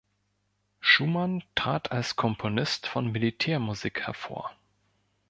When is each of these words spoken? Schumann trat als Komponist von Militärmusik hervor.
Schumann 0.79 1.43
trat 1.53 1.91
als 1.91 2.15
Komponist 2.15 2.87
von 2.87 3.11
Militärmusik 3.11 4.07
hervor. 4.07 4.51